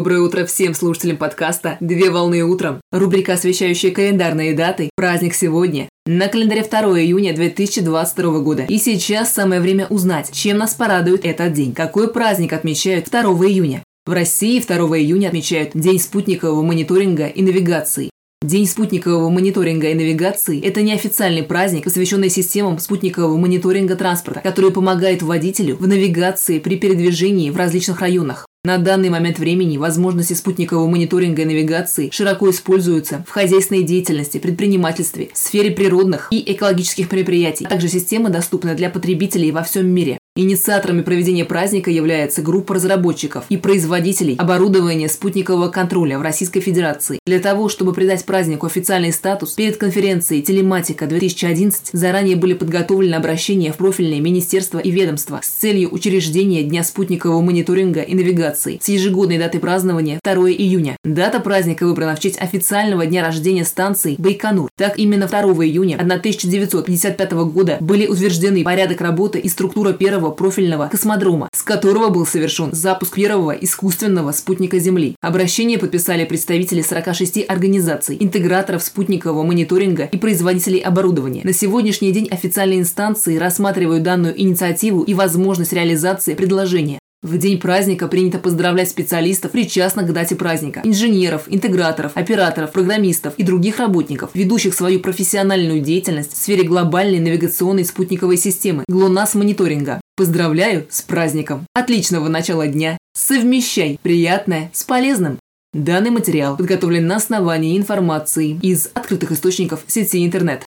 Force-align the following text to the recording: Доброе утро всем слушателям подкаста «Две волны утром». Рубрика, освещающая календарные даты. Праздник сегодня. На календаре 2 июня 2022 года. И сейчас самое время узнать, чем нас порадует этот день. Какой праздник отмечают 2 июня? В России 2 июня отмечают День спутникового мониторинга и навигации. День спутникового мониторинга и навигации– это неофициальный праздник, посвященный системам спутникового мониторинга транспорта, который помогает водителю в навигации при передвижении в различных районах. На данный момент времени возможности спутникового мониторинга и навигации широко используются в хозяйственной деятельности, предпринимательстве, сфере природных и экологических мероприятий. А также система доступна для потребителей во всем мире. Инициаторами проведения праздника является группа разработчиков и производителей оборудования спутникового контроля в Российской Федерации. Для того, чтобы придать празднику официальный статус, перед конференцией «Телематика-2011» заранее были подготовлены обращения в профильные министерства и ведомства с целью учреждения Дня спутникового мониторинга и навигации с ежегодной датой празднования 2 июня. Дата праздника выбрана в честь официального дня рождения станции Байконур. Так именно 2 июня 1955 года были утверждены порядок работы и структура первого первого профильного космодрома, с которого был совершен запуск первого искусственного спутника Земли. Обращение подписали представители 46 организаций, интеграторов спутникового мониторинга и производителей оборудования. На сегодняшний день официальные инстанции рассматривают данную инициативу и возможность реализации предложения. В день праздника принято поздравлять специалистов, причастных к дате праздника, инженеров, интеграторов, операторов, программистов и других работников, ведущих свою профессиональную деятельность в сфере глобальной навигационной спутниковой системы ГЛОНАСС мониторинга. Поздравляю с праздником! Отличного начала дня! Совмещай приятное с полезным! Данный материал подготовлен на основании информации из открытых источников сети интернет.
Доброе 0.00 0.20
утро 0.20 0.46
всем 0.46 0.72
слушателям 0.72 1.18
подкаста 1.18 1.76
«Две 1.80 2.08
волны 2.08 2.42
утром». 2.42 2.80
Рубрика, 2.90 3.34
освещающая 3.34 3.90
календарные 3.90 4.54
даты. 4.54 4.88
Праздник 4.96 5.34
сегодня. 5.34 5.90
На 6.06 6.28
календаре 6.28 6.62
2 6.62 6.80
июня 7.02 7.34
2022 7.34 8.38
года. 8.38 8.64
И 8.66 8.78
сейчас 8.78 9.30
самое 9.30 9.60
время 9.60 9.86
узнать, 9.88 10.32
чем 10.32 10.56
нас 10.56 10.72
порадует 10.72 11.26
этот 11.26 11.52
день. 11.52 11.74
Какой 11.74 12.10
праздник 12.10 12.54
отмечают 12.54 13.10
2 13.10 13.20
июня? 13.46 13.82
В 14.06 14.14
России 14.14 14.58
2 14.58 14.74
июня 15.00 15.26
отмечают 15.26 15.72
День 15.74 15.98
спутникового 15.98 16.62
мониторинга 16.62 17.26
и 17.26 17.42
навигации. 17.42 18.08
День 18.42 18.66
спутникового 18.66 19.28
мониторинга 19.28 19.88
и 19.90 19.94
навигации– 19.94 20.62
это 20.64 20.80
неофициальный 20.80 21.42
праздник, 21.42 21.84
посвященный 21.84 22.30
системам 22.30 22.78
спутникового 22.78 23.36
мониторинга 23.36 23.96
транспорта, 23.96 24.40
который 24.40 24.70
помогает 24.70 25.20
водителю 25.20 25.76
в 25.76 25.86
навигации 25.86 26.58
при 26.58 26.78
передвижении 26.78 27.50
в 27.50 27.58
различных 27.58 28.00
районах. 28.00 28.46
На 28.62 28.76
данный 28.76 29.08
момент 29.08 29.38
времени 29.38 29.78
возможности 29.78 30.34
спутникового 30.34 30.86
мониторинга 30.86 31.42
и 31.42 31.44
навигации 31.46 32.10
широко 32.12 32.50
используются 32.50 33.24
в 33.26 33.30
хозяйственной 33.30 33.84
деятельности, 33.84 34.36
предпринимательстве, 34.36 35.30
сфере 35.32 35.70
природных 35.70 36.28
и 36.30 36.52
экологических 36.52 37.10
мероприятий. 37.10 37.64
А 37.64 37.70
также 37.70 37.88
система 37.88 38.28
доступна 38.28 38.74
для 38.74 38.90
потребителей 38.90 39.50
во 39.50 39.62
всем 39.62 39.86
мире. 39.86 40.19
Инициаторами 40.40 41.02
проведения 41.02 41.44
праздника 41.44 41.90
является 41.90 42.40
группа 42.40 42.74
разработчиков 42.74 43.44
и 43.50 43.58
производителей 43.58 44.36
оборудования 44.36 45.10
спутникового 45.10 45.68
контроля 45.68 46.18
в 46.18 46.22
Российской 46.22 46.60
Федерации. 46.60 47.18
Для 47.26 47.40
того, 47.40 47.68
чтобы 47.68 47.92
придать 47.92 48.24
празднику 48.24 48.64
официальный 48.64 49.12
статус, 49.12 49.50
перед 49.50 49.76
конференцией 49.76 50.40
«Телематика-2011» 50.40 51.90
заранее 51.92 52.36
были 52.36 52.54
подготовлены 52.54 53.16
обращения 53.16 53.70
в 53.70 53.76
профильные 53.76 54.20
министерства 54.20 54.78
и 54.78 54.90
ведомства 54.90 55.40
с 55.42 55.48
целью 55.48 55.92
учреждения 55.92 56.62
Дня 56.62 56.84
спутникового 56.84 57.42
мониторинга 57.42 58.00
и 58.00 58.14
навигации 58.14 58.78
с 58.80 58.88
ежегодной 58.88 59.36
датой 59.36 59.60
празднования 59.60 60.20
2 60.24 60.52
июня. 60.52 60.96
Дата 61.04 61.40
праздника 61.40 61.84
выбрана 61.84 62.16
в 62.16 62.20
честь 62.20 62.40
официального 62.40 63.04
дня 63.04 63.22
рождения 63.22 63.66
станции 63.66 64.14
Байконур. 64.16 64.70
Так 64.78 64.98
именно 64.98 65.26
2 65.26 65.42
июня 65.66 65.96
1955 65.96 67.32
года 67.32 67.76
были 67.80 68.06
утверждены 68.06 68.64
порядок 68.64 69.02
работы 69.02 69.38
и 69.38 69.50
структура 69.50 69.92
первого 69.92 70.29
первого 70.30 70.50
профильного 70.50 70.88
космодрома, 70.88 71.48
с 71.52 71.62
которого 71.62 72.08
был 72.08 72.26
совершен 72.26 72.70
запуск 72.72 73.14
первого 73.14 73.52
искусственного 73.52 74.32
спутника 74.32 74.78
Земли. 74.78 75.16
Обращение 75.20 75.78
подписали 75.78 76.24
представители 76.24 76.82
46 76.82 77.44
организаций, 77.48 78.16
интеграторов 78.20 78.82
спутникового 78.82 79.42
мониторинга 79.42 80.04
и 80.04 80.16
производителей 80.16 80.80
оборудования. 80.80 81.42
На 81.44 81.52
сегодняшний 81.52 82.12
день 82.12 82.28
официальные 82.30 82.80
инстанции 82.80 83.38
рассматривают 83.38 84.02
данную 84.02 84.40
инициативу 84.40 85.02
и 85.02 85.14
возможность 85.14 85.72
реализации 85.72 86.34
предложения. 86.34 86.99
В 87.22 87.36
день 87.36 87.60
праздника 87.60 88.08
принято 88.08 88.38
поздравлять 88.38 88.88
специалистов, 88.88 89.50
причастных 89.50 90.08
к 90.08 90.12
дате 90.12 90.36
праздника, 90.36 90.80
инженеров, 90.84 91.42
интеграторов, 91.48 92.12
операторов, 92.14 92.72
программистов 92.72 93.34
и 93.36 93.42
других 93.42 93.78
работников, 93.78 94.30
ведущих 94.32 94.72
свою 94.72 95.00
профессиональную 95.00 95.82
деятельность 95.82 96.32
в 96.32 96.36
сфере 96.38 96.62
глобальной 96.62 97.18
навигационной 97.18 97.84
спутниковой 97.84 98.38
системы 98.38 98.84
ГЛОНАСС 98.88 99.34
мониторинга. 99.34 100.00
Поздравляю 100.16 100.86
с 100.88 101.02
праздником! 101.02 101.66
Отличного 101.74 102.28
начала 102.28 102.66
дня! 102.66 102.96
Совмещай 103.12 103.98
приятное 104.02 104.70
с 104.72 104.84
полезным! 104.84 105.38
Данный 105.74 106.10
материал 106.10 106.56
подготовлен 106.56 107.06
на 107.06 107.16
основании 107.16 107.76
информации 107.76 108.58
из 108.60 108.88
открытых 108.94 109.30
источников 109.30 109.84
сети 109.86 110.24
интернет. 110.24 110.64